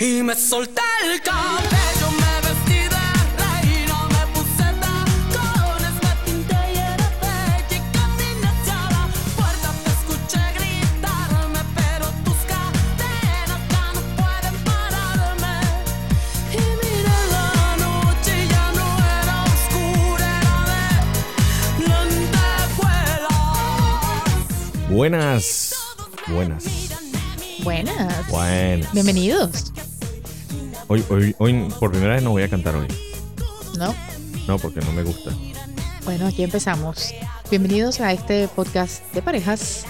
[0.00, 3.06] Y me solté el cabello, me vestí de
[3.38, 9.04] reina, me puse tacones, me pinté y era bella y caminé hacia la
[9.36, 9.68] puerta.
[9.84, 15.54] Te escuché gritarme, pero tus cadenas ya no pueden pararme.
[16.50, 20.56] Y miré la noche y ya no era oscura, era
[21.78, 23.30] de lentejuelas.
[24.90, 25.46] Buenas.
[26.26, 26.64] Buenas.
[27.62, 28.28] Buenas.
[28.28, 28.92] Buenas.
[28.92, 29.73] Bienvenidos.
[30.88, 32.86] Hoy, hoy, hoy, por primera vez no voy a cantar hoy.
[33.78, 33.94] ¿No?
[34.46, 35.30] No, porque no me gusta.
[36.04, 37.12] Bueno, aquí empezamos.
[37.50, 39.84] Bienvenidos a este podcast de parejas,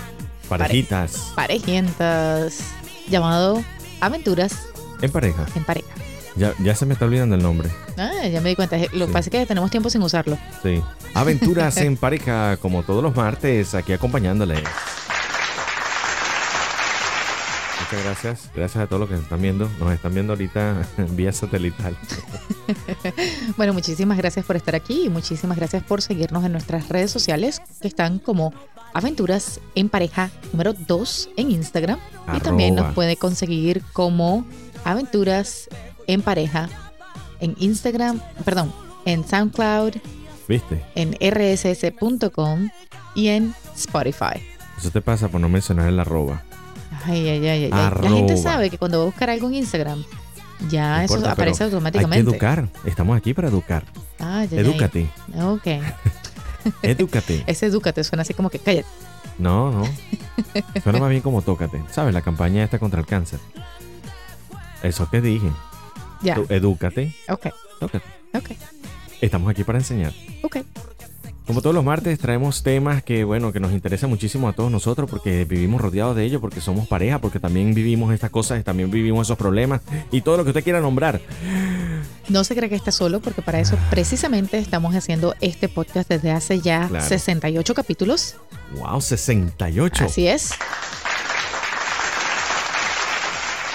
[0.48, 1.32] Parejitas.
[1.34, 2.60] parejientas,
[3.08, 3.62] llamado
[4.00, 4.54] Aventuras
[5.02, 5.46] En pareja.
[5.54, 5.88] en pareja.
[6.36, 7.70] Ya, ya se me está olvidando el nombre.
[7.96, 8.76] Ah, ya me di cuenta.
[8.76, 9.12] Lo que Sí.
[9.12, 10.36] pasa es que tenemos tiempo sin usarlo.
[10.62, 10.82] Sí.
[11.14, 14.60] Aventuras en pareja, como todos los martes, aquí acompañándoles.
[17.84, 18.50] Muchas gracias.
[18.54, 19.68] Gracias a todos los que nos están viendo.
[19.78, 21.96] Nos están viendo ahorita vía satelital.
[23.58, 27.60] Bueno, muchísimas gracias por estar aquí y muchísimas gracias por seguirnos en nuestras redes sociales
[27.80, 28.54] que están como
[28.94, 31.98] Aventuras en Pareja número 2 en Instagram.
[32.34, 34.46] Y también nos puede conseguir como
[34.84, 35.68] Aventuras
[36.06, 36.68] en Pareja
[37.40, 38.72] en Instagram, perdón,
[39.04, 39.96] en SoundCloud,
[40.48, 40.82] ¿Viste?
[40.94, 42.70] en rss.com
[43.14, 44.42] y en Spotify.
[44.78, 46.42] Eso te pasa por no mencionar el arroba.
[47.06, 47.70] Ay, ay, ay, ay, ay.
[47.70, 48.10] La Arroba.
[48.10, 50.04] gente sabe que cuando va a buscar algo en Instagram,
[50.70, 52.30] ya No eso importa, aparece pero Hay que automáticamente.
[52.30, 52.68] educar.
[52.84, 53.84] Estamos aquí para educar.
[54.20, 54.60] Ah, ya, ya, ya.
[54.62, 55.08] Edúcate.
[55.42, 55.66] Ok.
[56.82, 57.44] Edúcate.
[57.46, 58.88] Ese edúcate suena así como que cállate.
[59.38, 59.84] No, no.
[60.82, 61.82] Suena más bien como tócate.
[61.90, 62.14] ¿Sabes?
[62.14, 63.40] La campaña esta contra el cáncer.
[64.82, 65.50] Eso te dije.
[66.22, 66.36] Ya.
[66.36, 67.48] Tú edúcate, Ok,
[67.80, 68.06] tócate.
[68.34, 68.50] ok,
[69.20, 70.12] Estamos aquí para enseñar.
[70.42, 70.58] ok.
[71.46, 75.10] Como todos los martes traemos temas que, bueno, que nos interesan muchísimo a todos nosotros
[75.10, 79.26] porque vivimos rodeados de ellos, porque somos pareja, porque también vivimos estas cosas, también vivimos
[79.26, 81.20] esos problemas y todo lo que usted quiera nombrar.
[82.30, 86.30] No se cree que está solo porque para eso precisamente estamos haciendo este podcast desde
[86.30, 87.06] hace ya Claro.
[87.06, 88.36] 68 capítulos.
[88.78, 89.02] ¡Wow!
[89.02, 90.04] 68.
[90.06, 90.50] Así es,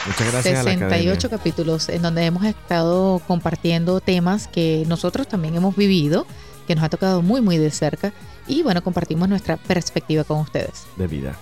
[0.07, 5.55] Muchas gracias a la 68 capítulos en donde hemos estado compartiendo temas que nosotros también
[5.55, 6.25] hemos vivido,
[6.69, 8.13] que nos ha tocado muy muy de cerca
[8.45, 10.85] y bueno, compartimos nuestra perspectiva con ustedes.
[10.97, 11.35] de vida.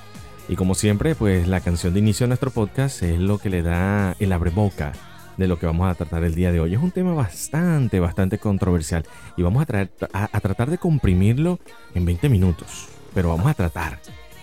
[0.48, 3.62] Y como siempre, pues la canción de inicio de nuestro podcast es lo que le
[3.62, 4.94] da el abreboca
[5.36, 6.74] de lo que vamos a tratar el día de hoy.
[6.74, 9.06] Es un tema bastante, bastante controversial
[9.36, 11.60] y vamos a, traer, a, a tratar de comprimirlo
[11.94, 12.88] en 20 minutos.
[13.14, 14.00] Pero vamos a tratar.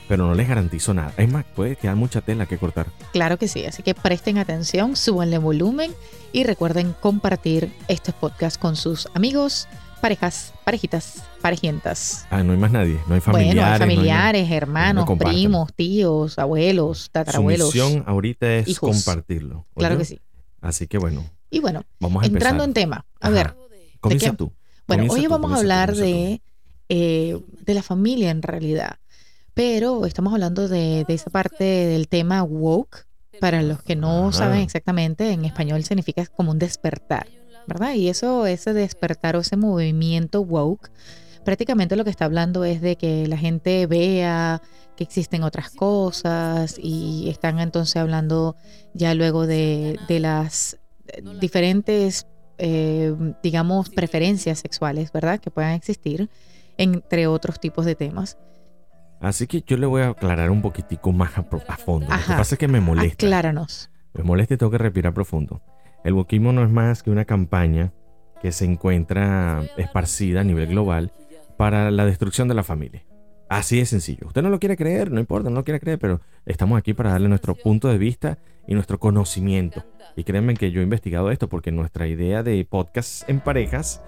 [0.06, 1.14] Pero no les garantizo nada.
[1.16, 2.88] Es más, puede quedar mucha tela que cortar.
[3.14, 5.92] Claro que sí, así que presten atención, súbanle volumen
[6.30, 9.66] y recuerden compartir estos podcasts con sus amigos,
[10.04, 12.26] parejas, parejitas, parejientas.
[12.30, 12.98] Ah, no hay más nadie.
[13.08, 13.54] No hay familiares.
[13.54, 17.04] bueno, hay no hay familiares, hermanos, primos, tíos, abuelos, nada.
[17.06, 17.74] Su tatarabuelos.
[17.74, 18.90] misión ahorita es hijos.
[19.02, 19.64] compartirlo.
[19.74, 20.20] Claro que sí.
[20.60, 22.48] Así que bueno, Y bueno, vamos a empezar.
[22.48, 23.34] entrando en tema, a Ajá.
[23.34, 23.54] ver,
[24.00, 24.52] Comienza tú.
[24.86, 26.00] bueno, Comienza hoy tú, vamos a hablar tú.
[26.00, 26.42] de,
[26.90, 28.98] eh, de la familia en realidad,
[29.54, 33.06] pero estamos hablando de, de esa parte del tema woke.
[33.40, 34.38] Para los que no Ajá.
[34.38, 37.26] saben exactamente, en español significa como un despertar,
[37.66, 37.94] ¿verdad?
[37.94, 40.90] Y eso, ese despertar o ese movimiento woke,
[41.44, 44.62] prácticamente lo que está hablando es de que la gente vea
[44.96, 48.56] que existen otras cosas y están entonces hablando
[48.94, 50.78] ya luego de, de las
[51.40, 52.26] diferentes,
[52.58, 55.40] eh, digamos, preferencias sexuales, ¿verdad?
[55.40, 56.30] Que puedan existir,
[56.76, 58.38] entre otros tipos de temas.
[59.20, 62.06] Así que yo le voy a aclarar un poquitico más a, a fondo.
[62.06, 63.26] Lo que pasa es que me molesta.
[63.26, 63.90] Acláranos.
[64.12, 65.60] Me molesta y tengo que respirar profundo.
[66.04, 67.92] El wokismo no es más que una campaña
[68.42, 71.12] que se encuentra esparcida a nivel global
[71.56, 73.04] para la destrucción de la familia.
[73.48, 74.26] Así de sencillo.
[74.26, 77.12] Usted no lo quiere creer, no importa, no lo quiere creer, pero estamos aquí para
[77.12, 79.84] darle nuestro punto de vista y nuestro conocimiento.
[80.16, 84.02] Y créanme que yo he investigado esto porque nuestra idea de podcast en parejas,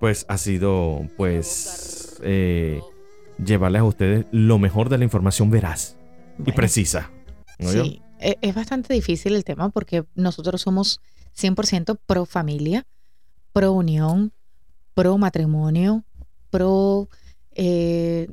[0.00, 2.80] pues ha sido, pues, eh,
[3.44, 5.96] llevarles a ustedes lo mejor de la información veraz
[6.44, 7.10] y precisa.
[7.58, 11.00] Sí, e- es bastante difícil el tema porque nosotros somos
[11.38, 12.86] 100% pro familia,
[13.52, 14.32] pro unión,
[14.94, 16.04] pro matrimonio,
[16.50, 17.08] pro
[17.52, 18.28] eh,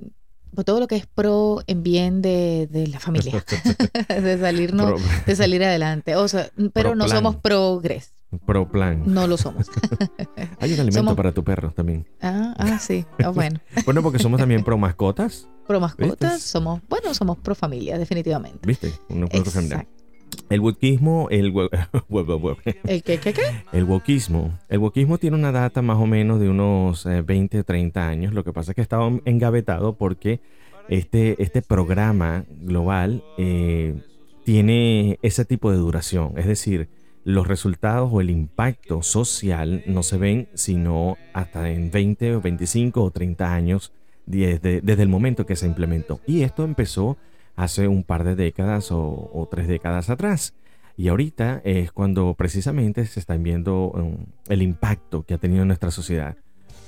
[0.66, 3.44] todo lo que es pro en bien de, de la familia,
[4.08, 6.16] de salirnos, de salir adelante.
[6.16, 7.18] O sea, pero Pro no plan.
[7.18, 8.14] somos progres,
[8.46, 9.02] pro plan.
[9.06, 9.68] no lo somos.
[10.60, 12.08] Hay un alimento Somos- para tu perro también.
[12.22, 13.04] Ah, ah, sí.
[13.24, 16.48] Ah, bueno, Bueno, porque somos también pro mascotas, pro mascotas, ¿Viste?
[16.48, 18.60] somos, bueno, somos pro familia, definitivamente.
[18.68, 18.94] ¿viste?
[19.10, 19.82] Un encuentro familiar.
[19.82, 20.03] Exacto.
[20.50, 21.70] El wokismo, el, wo-
[22.10, 23.42] wo- wo- wo- ¿El qué, qué, qué?
[23.72, 27.64] el wokismo, el wokismo tiene una data más o menos de unos eh, 20 o
[27.64, 28.34] 30 años.
[28.34, 30.42] Lo que pasa es que estaba engavetado porque
[30.90, 33.96] este, este programa global eh,
[34.44, 36.34] tiene ese tipo de duración.
[36.38, 36.90] Es decir,
[37.24, 43.02] los resultados o el impacto social no se ven sino hasta en 20 o 25
[43.02, 43.94] o 30 años
[44.26, 46.20] desde, desde el momento que se implementó.
[46.28, 47.18] Y esto empezó
[47.56, 50.54] hace un par de décadas o, o tres décadas atrás.
[50.96, 54.18] Y ahorita es cuando precisamente se está viendo um,
[54.48, 56.36] el impacto que ha tenido en nuestra sociedad.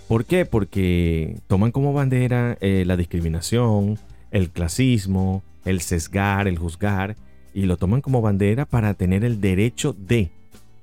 [0.07, 0.45] ¿Por qué?
[0.45, 3.97] Porque toman como bandera eh, la discriminación,
[4.29, 7.15] el clasismo, el sesgar, el juzgar,
[7.55, 10.29] y lo toman como bandera para tener el derecho de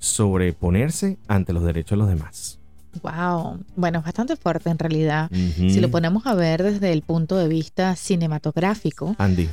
[0.00, 2.58] sobreponerse ante los derechos de los demás.
[3.02, 3.60] Wow.
[3.76, 5.30] Bueno, es bastante fuerte en realidad.
[5.30, 5.70] Ujú.
[5.70, 9.48] Si lo ponemos a ver desde el punto de vista cinematográfico, Andy,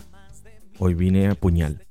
[0.80, 1.86] hoy vine a puñal.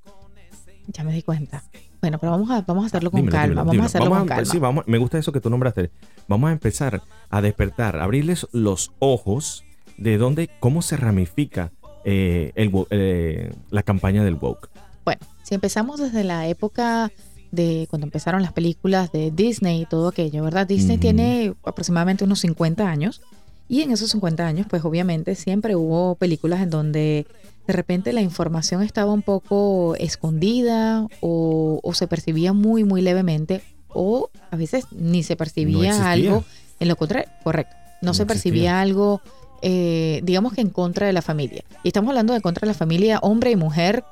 [0.89, 1.63] ya me di cuenta.
[2.01, 3.47] Bueno, pero vamos a, vamos a hacerlo con Dímelo, calma.
[3.47, 3.83] dímelo, vamos dímelo.
[3.83, 4.53] a hacerlo Vamos con a- calma.
[4.53, 5.91] Sí, vamos, me gusta eso que tú nombraste.
[6.29, 9.65] Vamos a empezar a despertar, a abrirles los ojos
[9.97, 11.73] de dónde, cómo se ramifica
[12.05, 14.71] eh, el, eh, la campaña del woke.
[15.05, 17.11] Bueno, si empezamos desde la época
[17.51, 20.67] de cuando empezaron las películas de Disney y todo aquello, ¿verdad?
[20.69, 23.23] Disney tiene aproximadamente unos 50 años
[23.69, 27.27] y en esos 50 años, pues obviamente siempre hubo películas en donde
[27.67, 33.63] de repente la información estaba un poco escondida o, o se percibía muy, muy levemente
[33.89, 36.45] o a veces ni se percibía algo
[36.81, 38.27] en lo contrario, correcto, no, No se existía.
[38.27, 39.21] percibía algo,
[39.63, 41.65] eh, digamos que en contra de la familia.
[41.83, 44.05] Y estamos hablando de contra de la familia, hombre y mujer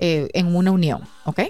[0.00, 1.40] eh, en una unión, ¿ok?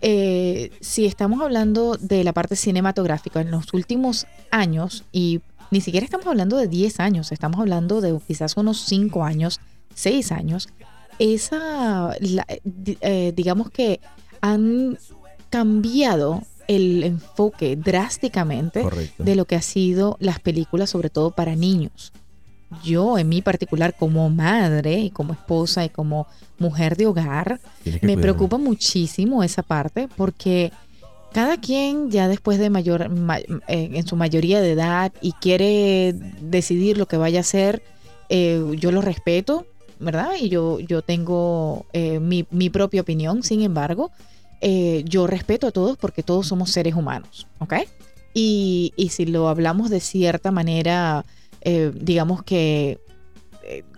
[0.00, 6.04] Eh, si estamos hablando de la parte cinematográfica, en los últimos años, y ni siquiera
[6.04, 9.60] estamos hablando de 10 años, estamos hablando de quizás unos 5 años,
[9.94, 10.68] 6 años,
[11.18, 14.00] esa, la- di- eh, digamos que
[14.40, 14.98] han
[15.50, 19.22] cambiado el enfoque drásticamente Correcto.
[19.22, 22.12] de lo que ha sido las películas, sobre todo para niños.
[22.82, 26.26] Yo, en mi particular, como madre y como esposa y como
[26.58, 27.60] mujer de hogar,
[28.02, 30.72] me preocupa muchísimo esa parte porque
[31.34, 36.14] cada quien ya después de mayor, ma- eh, en su mayoría de edad y quiere
[36.40, 37.82] decidir lo que vaya a hacer,
[38.28, 39.66] eh, yo lo respeto,
[39.98, 40.30] ¿verdad?
[40.40, 44.10] Y yo, yo tengo eh, mi, mi propia opinión, sin embargo,
[45.04, 47.74] yo respeto a todos porque todos somos seres humanos, ¿ok?
[48.32, 51.26] Y, y si lo hablamos de cierta manera,
[51.92, 52.98] digamos que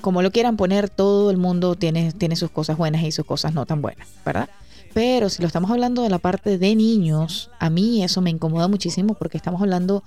[0.00, 3.54] como lo quieran poner, todo el mundo tiene, tiene sus cosas buenas y sus cosas
[3.54, 4.48] no tan buenas, ¿verdad?
[4.94, 8.68] Pero si lo estamos hablando de la parte de niños, a mí eso me incomoda
[8.68, 10.02] muchísimo porque estamos hablando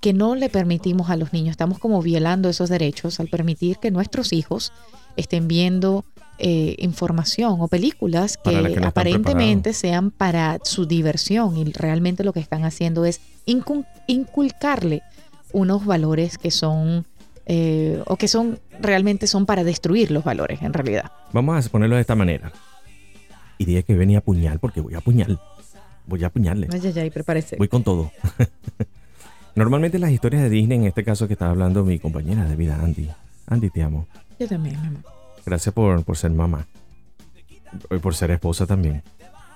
[0.00, 3.92] que no le permitimos a los niños, estamos como violando esos derechos al permitir que
[3.92, 4.72] nuestros hijos
[5.16, 6.04] estén viendo
[6.38, 8.50] eh, información o películas que,
[8.80, 15.02] no aparentemente sean para su diversión y realmente lo que están haciendo es incul- inculcarle
[15.52, 17.04] unos valores que son
[17.46, 21.12] eh, o que son realmente son para destruir los valores en realidad.
[21.32, 22.50] Vamos a ponerlo de esta manera.
[23.62, 25.38] Y dije que venía a puñal porque voy a puñal.
[26.06, 26.66] Voy a puñarle.
[26.66, 27.54] Vaya, ya, y prepárese.
[27.56, 28.10] Voy con todo.
[29.54, 32.78] Normalmente las historias de Disney, en este caso que estaba hablando mi compañera de vida,
[32.82, 33.08] Andy.
[33.46, 34.06] Andy, te amo.
[34.38, 35.02] Yo también, mi amor.
[35.44, 36.66] Gracias por, por ser mamá.
[37.90, 39.02] Y por ser esposa también.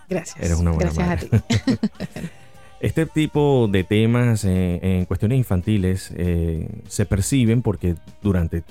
[0.08, 0.36] Gracias.
[0.38, 1.42] Eres una buena Gracias madre.
[1.48, 1.88] a ti.
[2.78, 8.64] Este tipo de temas eh, en cuestiones infantiles eh, se perciben porque durante,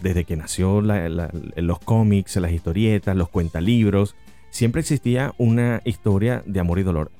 [0.00, 4.16] desde que nació la- la- los cómics, las historietas, los cuentalibros,
[4.54, 7.10] siempre existía una historia de amor y dolor.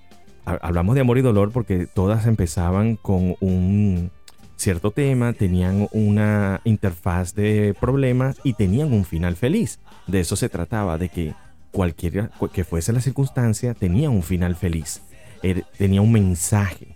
[0.46, 4.12] Ha- Hablamos de amor y dolor porque todas empezaban con un
[4.54, 9.80] cierto tema, tenían una interfaz de problemas y tenían un final feliz.
[10.06, 11.34] De eso se trataba, de que
[11.72, 15.02] cualquiera que fuese la circunstancia tenía un final feliz
[15.42, 16.94] er- tenía un mensaje.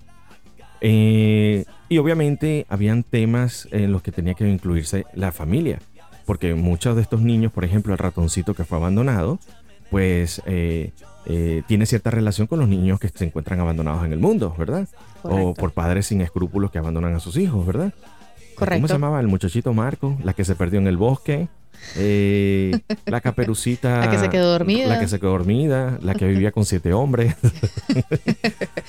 [0.80, 5.80] Eh, y obviamente habían temas en los que tenía que incluirse la familia,
[6.26, 9.40] porque muchos de estos niños, por ejemplo, el ratoncito que fue abandonado,
[9.90, 10.92] pues eh,
[11.26, 14.88] eh, tiene cierta relación con los niños que se encuentran abandonados en el mundo, ¿verdad?
[15.22, 17.92] O por padres sin escrúpulos que abandonan a sus hijos, ¿verdad?
[17.94, 18.88] ¿Cómo Correcto.
[18.88, 19.20] se llamaba?
[19.20, 21.48] El muchachito Marco, la que se perdió en el bosque.
[21.96, 22.76] eh,
[23.06, 24.00] la caperucita.
[24.00, 24.88] La que se quedó dormida.
[24.88, 25.98] La que se quedó dormida.
[26.02, 27.36] La que vivía con siete hombres.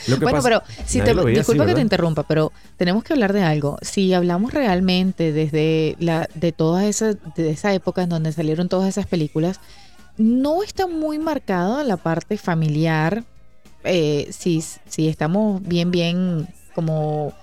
[0.07, 3.13] Lo que Bueno, pasa- pero si te, así, disculpa que te interrumpa, pero tenemos que
[3.13, 3.77] hablar de algo.
[3.81, 8.87] Si hablamos realmente desde la de todas esas de esa época en donde salieron todas
[8.89, 9.59] esas películas,
[10.19, 13.23] no está muy marcada la parte familiar.
[13.83, 17.33] eh, si, si estamos bien, bien como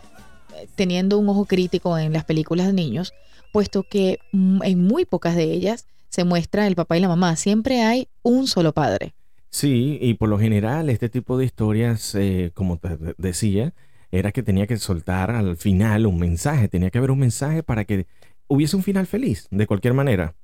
[0.55, 3.15] eh, teniendo un ojo crítico en las películas de niños,
[3.53, 7.37] puesto que en muy pocas de ellas se muestra el papá y la mamá.
[7.37, 9.15] Siempre hay un solo padre.
[9.51, 13.73] Sí, y por lo general este tipo de historias, eh, como te de- decía,
[14.11, 17.85] era que tenía que soltar al final un mensaje, tenía que haber un mensaje para
[17.87, 18.07] que
[18.49, 20.35] hubiese un final feliz, de cualquier manera.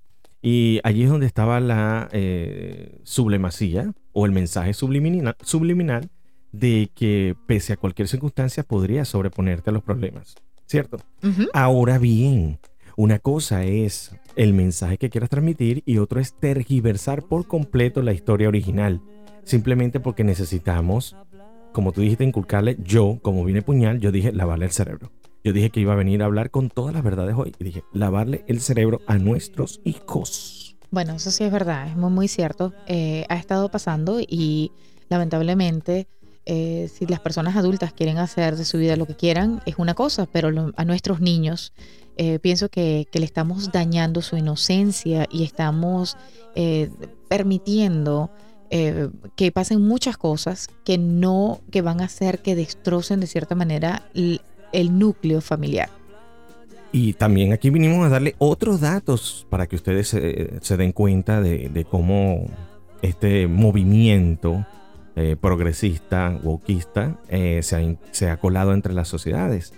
[0.42, 6.10] Y allí es donde estaba la eh, sublemacía o el mensaje subliminal, subliminal
[6.50, 10.34] de que pese a cualquier circunstancia podría sobreponerte a los problemas,
[10.66, 10.98] ¿cierto?
[11.54, 12.58] Ahora bien,
[12.96, 18.12] una cosa es el mensaje que quieras transmitir y otro es tergiversar por completo la
[18.12, 19.00] historia original,
[19.44, 21.16] simplemente porque necesitamos,
[21.72, 25.10] como tú dijiste, inculcarle, yo, como vine puñal, yo dije lavarle el cerebro.
[25.44, 27.82] Yo dije que iba a venir a hablar con todas las verdades hoy y dije,
[27.92, 30.76] lavarle el cerebro a nuestros hijos.
[30.90, 32.72] Bueno, eso sí es verdad, es muy, muy cierto.
[32.86, 34.70] Eh, ha estado pasando y
[35.08, 36.06] lamentablemente,
[36.46, 39.94] eh, si las personas adultas quieren hacer de su vida lo que quieran, es una
[39.94, 41.72] cosa, pero a nuestros niños
[42.16, 46.16] eh, pienso que, le estamos dañando su inocencia y estamos
[47.28, 48.30] permitiendo
[48.70, 54.08] que pasen muchas cosas que no, que van a hacer que destrocen de cierta manera
[54.72, 55.88] el núcleo familiar.
[56.92, 61.86] Y también aquí vinimos a darle otros datos para que ustedes se, den cuenta de,
[61.90, 62.46] cómo
[63.00, 64.66] este movimiento
[65.16, 69.72] eh, progresista, wokista, eh, se, ha, se ha colado entre las sociedades.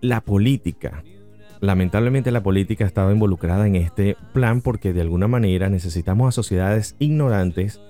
[0.00, 1.02] La política.
[1.60, 6.32] Lamentablemente la política ha estado involucrada en este plan porque de alguna manera necesitamos a
[6.32, 7.80] sociedades ignorantes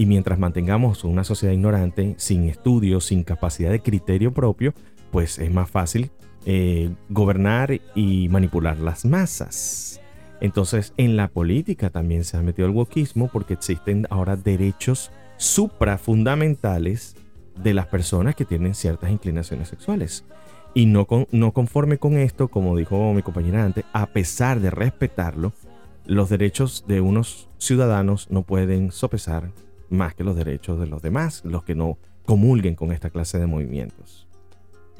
[0.00, 4.74] y mientras mantengamos una sociedad ignorante, sin estudios, sin capacidad de criterio propio,
[5.10, 6.10] pues es más fácil
[6.46, 10.00] eh, gobernar y manipular las masas.
[10.40, 17.16] Entonces, en la política también se ha metido el wokismo porque existen ahora derechos suprafundamentales
[17.62, 20.24] de las personas que tienen ciertas inclinaciones sexuales.
[20.72, 24.70] Y no, con- no conforme con esto, como dijo mi compañera antes, a pesar de
[24.70, 25.52] respetarlo,
[26.06, 29.50] los derechos de unos ciudadanos no pueden sopesar
[29.90, 33.46] más que los derechos de los demás, los que no comulguen con esta clase de
[33.46, 34.26] movimientos.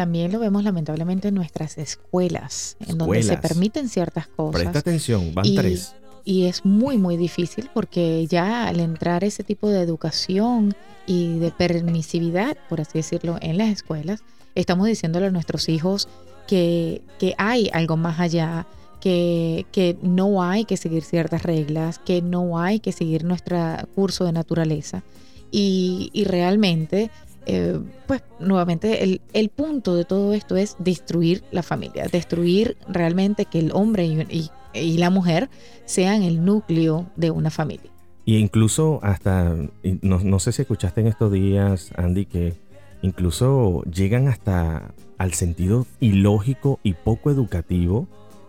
[0.01, 4.63] También lo vemos lamentablemente en nuestras escuelas, en donde se permiten ciertas cosas.
[4.63, 5.95] Presta atención, van Y- tres.
[6.25, 10.75] Y es muy, muy difícil porque ya al entrar ese tipo de educación
[11.07, 14.23] y de permisividad, por así decirlo, en las escuelas,
[14.55, 16.09] estamos diciéndole a nuestros hijos
[16.49, 18.67] que, que hay algo más allá,
[19.03, 23.59] que, que no hay que seguir ciertas reglas, que no hay que seguir nuestro
[23.95, 25.03] curso de naturaleza.
[25.51, 27.11] Y, y realmente,
[27.47, 33.45] eh, pues nuevamente, el, el punto de todo esto es destruir la familia, destruir realmente
[33.47, 35.49] que el hombre y, y- la mujer
[35.85, 37.91] sean el núcleo de una familia.
[38.25, 39.57] Y incluso hasta,
[40.03, 42.55] no, no sé si escuchaste en estos días, Andy, que
[43.03, 48.07] incluso llegan hasta al sentido ilógico y poco educativo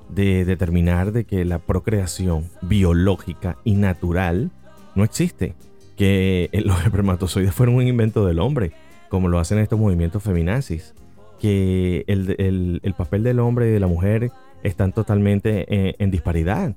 [0.09, 4.51] de determinar de que la procreación biológica y natural
[4.95, 5.55] no existe,
[5.97, 8.73] que los espermatozoides fueron un invento del hombre,
[9.11, 10.95] como lo hacen estos movimientos feminazis,
[11.39, 14.31] que el, el- el papel del hombre y de la mujer
[14.63, 16.75] están totalmente eh, en disparidad.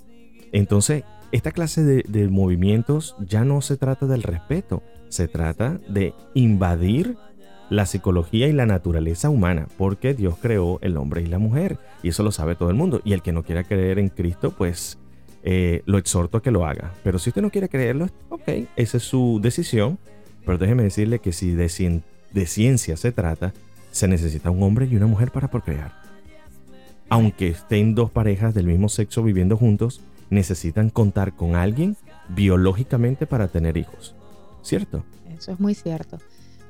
[0.52, 6.12] Entonces, esta clase de, de movimientos ya no se trata del respeto, se trata de
[6.34, 7.16] invadir
[7.70, 12.08] la psicología y la naturaleza humana, porque Dios creó el hombre y la mujer, y
[12.08, 13.00] eso lo sabe todo el mundo.
[13.04, 14.98] Y el que no quiera creer en Cristo, pues
[15.44, 16.92] eh, lo exhorto a que lo haga.
[17.02, 19.98] Pero si usted no quiere creerlo, ok, esa es su decisión.
[20.44, 21.68] Pero déjeme decirle que si de,
[22.34, 23.54] de ciencia se trata,
[23.92, 25.92] se necesita un hombre y una mujer para procrear.
[27.08, 30.00] Aunque estén dos parejas del mismo sexo viviendo juntos,
[30.30, 31.96] necesitan contar con alguien
[32.28, 34.14] biológicamente para tener hijos.
[34.62, 35.04] ¿Cierto?
[35.38, 36.18] Eso es muy cierto.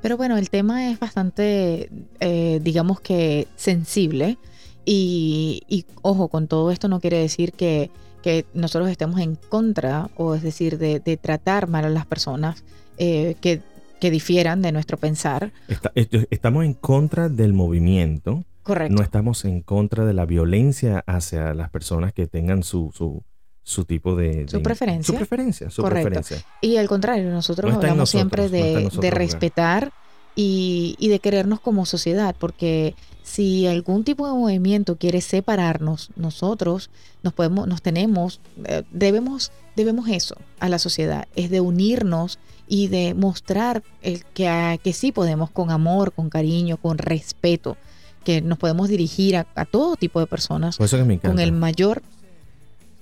[0.01, 4.37] Pero bueno, el tema es bastante, eh, digamos que sensible.
[4.85, 7.89] Y, y, ojo, con todo esto no quiere decir que,
[8.21, 12.63] que nosotros estemos en contra, o es decir, de, de tratar mal a las personas
[12.97, 13.61] eh, que,
[13.99, 15.51] que difieran de nuestro pensar.
[15.67, 15.91] Está-
[16.29, 18.95] estamos en contra del movimiento, Correcto.
[18.95, 23.23] no estamos en contra de la violencia hacia las personas que tengan su, su,
[23.63, 24.47] su tipo de...
[24.47, 25.05] Su de- preferencia.
[25.11, 26.09] Su preferencia, su Correcto.
[26.09, 26.47] preferencia.
[26.61, 29.91] Y al contrario, nosotros No hablamos nosotros, siempre no de, nosotros de respetar
[30.35, 36.89] y, y de querernos como sociedad, porque si algún tipo de movimiento quiere separarnos, nosotros
[37.23, 42.37] nos podemos, nos tenemos, eh, debemos, debemos eso a la sociedad, es de unirnos
[42.67, 47.77] y de mostrar el que, que sí podemos con amor, con cariño, con respeto,
[48.23, 52.01] que nos podemos dirigir a, a todo tipo de personas me con el mayor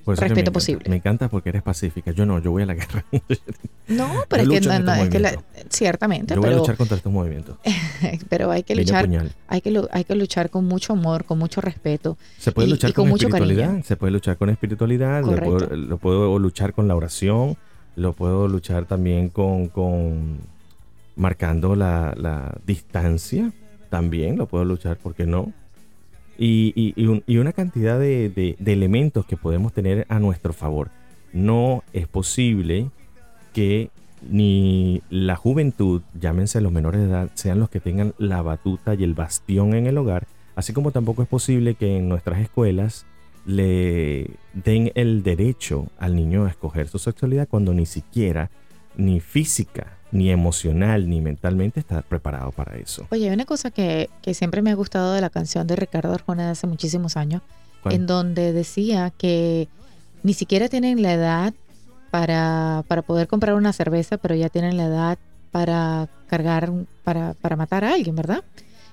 [0.06, 0.52] me respeto encanta.
[0.52, 0.90] posible.
[0.90, 2.12] Me encanta porque eres pacífica.
[2.12, 3.06] Yo no, yo voy a la guerra.
[3.88, 6.50] no, pero Yo es que, no, en no, es que la- ciertamente, yo voy a
[6.52, 7.58] pero, luchar contra estos movimientos.
[8.30, 9.08] pero hay que luchar
[9.48, 12.18] hay que, hay que luchar con mucho amor, con mucho respeto.
[12.38, 13.84] Se puede Y- luchar y con, con mucho espiritualidad, cariño.
[13.86, 17.56] se puede luchar con espiritualidad, lo puedo, lo puedo luchar con la oración,
[17.96, 20.38] lo puedo luchar también con, con
[21.16, 23.52] marcando la, la distancia,
[23.90, 25.52] también lo puedo luchar, ¿por qué no?
[26.38, 30.52] Y, y- un- y una cantidad de, de- de elementos que podemos tener a nuestro
[30.54, 30.90] favor.
[31.32, 32.90] No es posible
[33.54, 33.90] que
[34.28, 39.04] ni la juventud, llámense los menores de edad, sean los que tengan la batuta y
[39.04, 43.06] el bastión en el hogar, así como tampoco es posible que en nuestras escuelas
[43.46, 48.50] le den el derecho al niño a escoger su sexualidad cuando ni siquiera,
[48.96, 53.08] ni física, ni emocional, ni mentalmente está preparado para eso.
[53.12, 56.14] Oye, hay una cosa que, que siempre me ha gustado de la canción de Ricardo
[56.14, 57.42] Arjona de hace muchísimos años,
[57.82, 57.96] ¿Cuál?
[57.96, 59.68] en donde decía que
[60.22, 61.54] ni siquiera tienen la edad
[62.12, 65.18] para, para poder comprar una cerveza, pero ya tienen la edad
[65.52, 66.72] para cargar,
[67.04, 68.44] para, para matar a alguien, ¿verdad?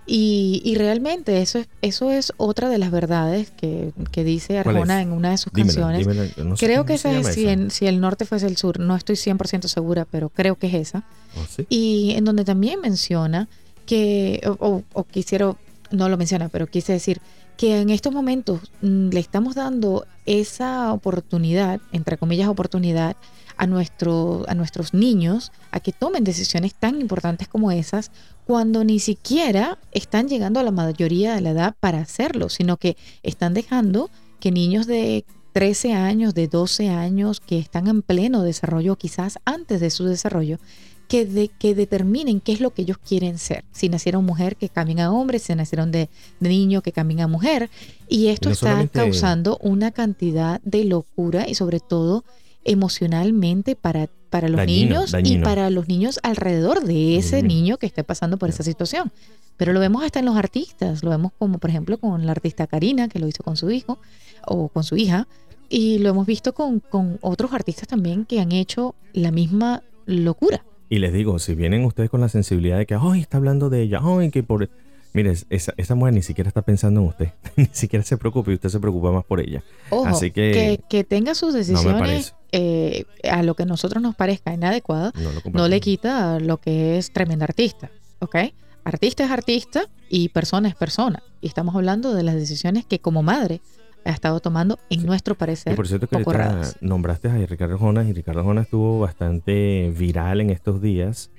[0.07, 4.77] Y, y realmente eso es, eso es otra de las verdades que, que dice ¿Cuál
[4.77, 5.99] Arjona en una de sus Dímela, canciones.
[6.07, 8.81] dímela, no sé Creo que esa es si, en- si el norte fuese el sur,
[8.81, 11.05] no estoy 100% segura, pero creo que es esa.
[11.37, 11.65] ¿Oh, sí?
[11.69, 13.49] Y en donde también menciona
[13.87, 15.55] que, o, o- o quisiera,
[15.93, 17.21] no lo menciona, pero quise decir
[17.57, 23.17] que en estos momentos mm, le estamos dando esa oportunidad, entre comillas oportunidad,
[23.61, 28.11] a, nuestro, a nuestros niños a que tomen decisiones tan importantes como esas
[28.47, 32.97] cuando ni siquiera están llegando a la mayoría de la edad para hacerlo, sino que
[33.23, 34.09] están dejando
[34.41, 39.79] que niños de 13 años, de 12 años, que están en pleno desarrollo, quizás antes
[39.81, 40.59] de su desarrollo,
[41.07, 43.65] que, de, que determinen qué es lo que ellos quieren ser.
[43.73, 47.27] Si nacieron mujer, que cambien a hombre, si nacieron de, de niño, que cambien a
[47.27, 47.69] mujer.
[48.09, 52.25] Y esto no está solamente- causando una cantidad de locura y sobre todo
[52.65, 57.87] emocionalmente para, para los Dañino, niños y para los niños alrededor de ese niño que
[57.87, 59.13] esté pasando por esa situación.
[59.57, 62.67] Pero lo vemos hasta en los artistas, lo vemos como por ejemplo con la artista
[62.67, 63.99] Karina, que lo hizo con su hijo
[64.47, 65.29] o con su hija,
[65.69, 70.65] y lo hemos visto con, con otros artistas también que han hecho la misma locura.
[70.89, 73.83] Y les digo, si vienen ustedes con la sensibilidad de que, ay, está hablando de
[73.83, 74.69] ella, ay, que por...
[75.13, 78.55] Mire, esa, esa mujer ni siquiera está pensando en usted, ni siquiera se preocupa y
[78.55, 79.63] usted se preocupa más por ella.
[79.91, 82.33] Ojo, Así que- que, tenga sus me decisiones parece.
[82.53, 85.13] Eh, a lo que a nosotros nos parezca inadecuado,
[85.53, 87.91] No, le quita lo que es tremenda artista,
[88.21, 88.37] ¿ok?
[88.85, 91.23] Artista es artista y persona es persona.
[91.41, 93.61] Y estamos hablando de las decisiones que como madre
[94.05, 95.07] ha estado tomando, en Sí.
[95.07, 96.77] nuestro Y parecer, por cierto que poco erradas.
[96.81, 101.31] nombraste a Ricardo Jonas y Ricardo Jonas estuvo bastante viral en estos días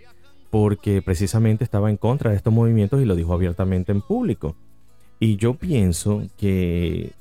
[0.52, 4.56] porque precisamente estaba en contra de estos movimientos y lo dijo abiertamente en público.
[5.20, 7.14] Y yo pienso que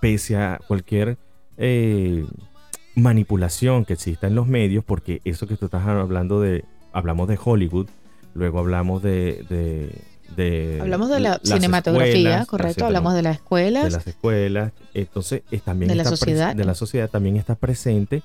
[0.00, 1.18] pese a cualquier
[1.56, 2.24] eh,
[3.02, 7.38] manipulación que exista en los medios, porque eso que tú estás hablando de, hablamos de
[7.42, 7.88] Hollywood,
[8.34, 9.44] luego hablamos de...
[9.48, 10.02] de-
[10.36, 14.72] de Hablamos de la cinematografía, escuelas, correcto, hablamos de las escuelas, de las escuelas.
[14.92, 16.54] Entonces, es, también De la sociedad.
[16.54, 18.22] de la sociedad también está presente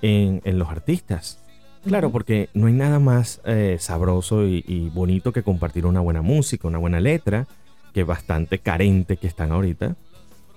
[0.00, 1.38] en, en los artistas.
[1.84, 6.22] Claro, porque no hay nada más eh, sabroso y, y bonito que compartir una buena
[6.22, 7.46] música, una buena letra,
[7.92, 9.94] que es bastante carente que están ahorita.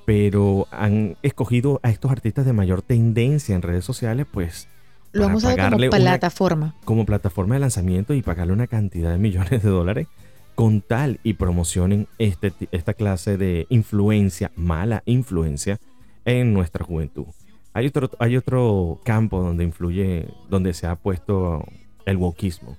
[0.06, 4.68] Pero han escogido a estos artistas de mayor tendencia en redes sociales, pues
[5.12, 6.76] lo para hemos usado pagarle como una- plataforma.
[6.86, 10.08] como plataforma de lanzamiento y pagarle una cantidad de millones de dólares
[10.54, 15.80] con tal y promocionen este, esta clase de influencia, mala influencia
[16.24, 17.26] en nuestra juventud.
[17.74, 21.66] Hay otro, hay otro campo donde influye, donde se ha puesto
[22.06, 22.78] el wokismo.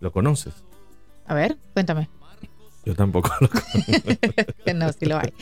[0.00, 0.54] ¿Lo conoces?
[1.26, 2.08] A ver, cuéntame.
[2.86, 3.48] Yo tampoco lo
[4.74, 5.32] no, sí lo hay.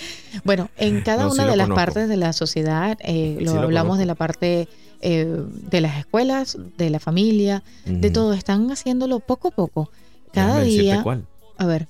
[0.45, 1.85] Bueno, en cada No, una de las conozco.
[1.85, 4.69] partes de la sociedad, eh, lo Sí lo hablamos de la parte
[5.01, 5.27] eh,
[5.71, 9.91] de las escuelas, de la familia, de todo, están haciéndolo poco a poco.
[10.33, 11.27] Cada día, cuál.
[11.59, 11.89] a ver,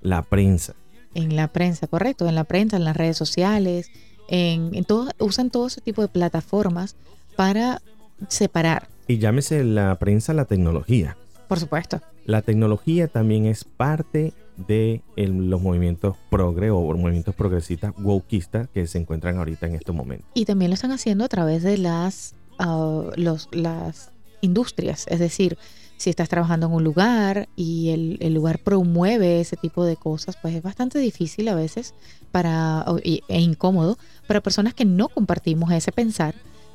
[0.00, 0.74] La prensa.
[1.14, 3.90] en la prensa, correcto, en la prensa, en las redes sociales,
[4.28, 6.96] en, en todo, usan todo ese tipo de plataformas
[7.36, 7.82] para
[8.28, 11.16] separar, Y llámese la prensa la tecnología.
[11.48, 12.00] por supuesto.
[12.24, 18.86] La tecnología también es parte de el- los movimientos progre o movimientos progresistas wokistas que
[18.86, 20.26] se encuentran ahorita en estos momentos.
[20.34, 25.06] Y también lo están haciendo a través de las, ah, los, las industrias.
[25.08, 25.58] Es decir,
[25.96, 30.36] si estás trabajando en un lugar y el, el lugar promueve ese tipo de cosas,
[30.40, 31.94] pues es bastante difícil a veces
[32.32, 36.34] para, e incómodo para personas que no compartimos ese pensar,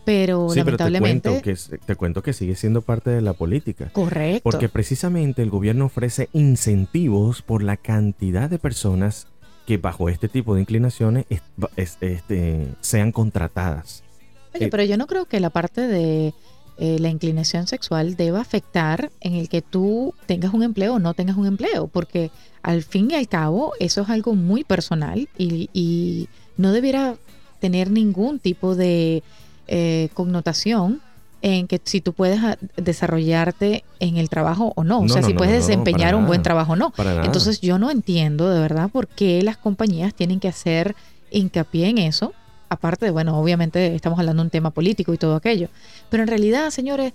[0.10, 1.30] pero Sí, pero te lamentablemente...
[1.30, 3.90] cuento, que, te cuento que sigue siendo parte de la política.
[3.94, 4.42] correcto.
[4.44, 9.28] Porque precisamente el gobierno ofrece incentivos por la cantidad de personas
[9.68, 11.44] que bajo este tipo de inclinaciones es-
[11.76, 14.04] es- este, sean contratadas.
[14.56, 16.34] Oye, eh, pero yo no creo que la parte de
[16.82, 21.14] eh, la inclinación sexual deba afectar en el que tú tengas un empleo o no
[21.14, 22.32] tengas un empleo, porque
[22.64, 27.16] al fin y al cabo eso es algo muy personal y, y no debiera
[27.60, 29.22] tener ningún tipo de
[29.72, 31.00] eh, connotación
[31.44, 35.28] en que si tú puedes ah, desarrollarte en el trabajo o no, o sea, no,
[35.28, 36.92] si puedes no, desempeñar un buen trabajo o no.
[37.24, 40.96] Entonces yo no entiendo de verdad por qué las compañías tienen que hacer
[41.30, 42.34] hincapié en eso.
[42.68, 45.70] Aparte de, bueno, obviamente estamos hablando de un tema político y todo aquello.
[46.10, 47.14] Pero en realidad, señores,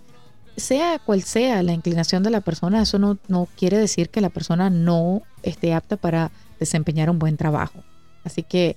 [0.56, 4.30] sea cual sea la inclinación de la persona, eso no, no quiere decir que la
[4.30, 7.82] persona no esté apta para desempeñar un buen trabajo.
[8.22, 8.76] Así que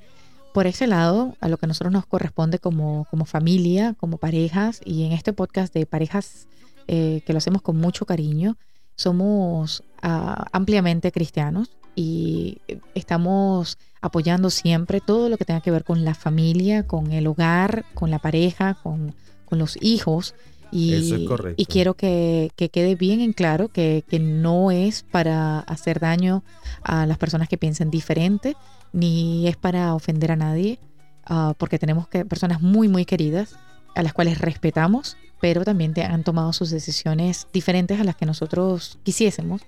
[0.57, 4.81] por ese lado, a lo que a nosotros nos corresponde como, como familia, como parejas,
[4.83, 6.47] y en este podcast de parejas
[6.87, 8.57] eh, que lo hacemos con mucho cariño,
[8.95, 12.57] somos ah, ampliamente cristianos y
[12.95, 17.85] estamos apoyando siempre todo lo que tenga que ver con la familia, con el hogar,
[17.93, 19.13] con la pareja, con,
[19.45, 20.33] con los hijos.
[20.71, 21.61] Y, Eso es correcto.
[21.61, 26.43] y quiero que, que quede bien en claro que, que no es para hacer daño
[26.81, 28.57] a las personas que piensen diferente,
[28.97, 30.79] ni es para ofender a nadie,
[31.25, 33.55] ah, porque tenemos que, personas muy, muy queridas
[33.95, 38.25] a las cuales respetamos, pero también te- han tomado sus decisiones diferentes a las que
[38.25, 39.61] nosotros quisiésemos,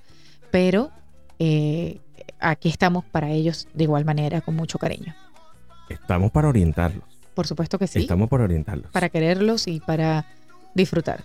[0.52, 0.90] pero
[1.38, 2.00] eh,
[2.40, 5.16] aquí estamos para ellos de igual manera, con mucho cariño.
[5.90, 7.04] Estamos para orientarlos.
[7.36, 8.92] Por supuesto que sí, Estamos para orientarlos.
[8.92, 10.26] para quererlos y para
[10.76, 11.24] disfrutar.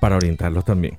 [0.00, 0.98] Para orientarlos también.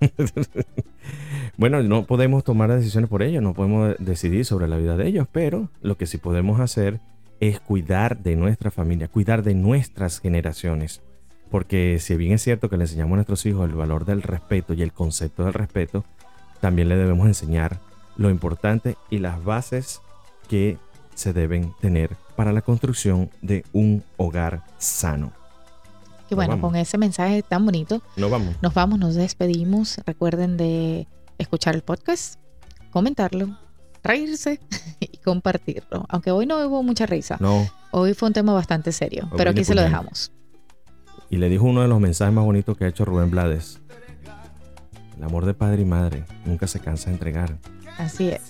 [1.56, 5.26] bueno, no podemos tomar decisiones por ellos, no podemos decidir sobre la vida de ellos,
[5.30, 7.00] pero lo que sí podemos hacer
[7.40, 11.02] es cuidar de nuestra familia, cuidar de nuestras generaciones.
[11.50, 14.74] Porque si bien es cierto que le enseñamos a nuestros hijos el valor del respeto
[14.74, 16.04] y el concepto del respeto,
[16.60, 17.78] también le debemos enseñar
[18.16, 20.00] lo importante y las bases
[20.48, 20.78] que
[21.14, 25.32] se deben tener para la construcción de un hogar sano.
[26.30, 26.70] Y bueno, vamos.
[26.70, 28.54] con ese mensaje tan bonito, No vamos.
[28.62, 29.98] nos vamos, nos despedimos.
[30.06, 31.06] Recuerden de
[31.38, 32.40] escuchar el podcast,
[32.90, 33.56] comentarlo,
[34.02, 34.60] reírse
[35.00, 36.04] y compartirlo.
[36.08, 37.36] Aunque hoy no hubo mucha risa.
[37.40, 37.66] No.
[37.92, 40.32] Hoy fue un tema bastante serio, Hoy pero aquí se lo dejamos.
[41.30, 43.80] Y le dijo uno de los mensajes más bonitos que ha hecho Rubén Blades.
[45.16, 47.56] El amor de padre y madre nunca se cansa de entregar.
[47.98, 48.42] Así es.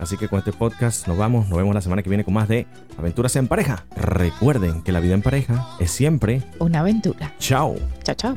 [0.00, 2.48] Así que con este podcast nos vamos, nos vemos la semana que viene con más
[2.48, 2.66] de
[2.98, 3.84] Aventuras en pareja.
[3.96, 7.32] Recuerden que la vida en pareja es siempre Una aventura.
[7.38, 7.76] chao.
[8.02, 8.34] Chao, chao.